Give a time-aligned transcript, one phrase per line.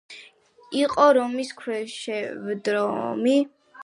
[0.77, 3.35] იყო რომის ქვეშევრდომი.